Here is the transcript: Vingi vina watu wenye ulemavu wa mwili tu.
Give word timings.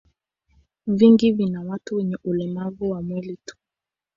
Vingi 0.87 1.31
vina 1.31 1.61
watu 1.61 1.95
wenye 1.95 2.17
ulemavu 2.23 2.89
wa 2.89 3.01
mwili 3.01 3.37
tu. 3.45 3.55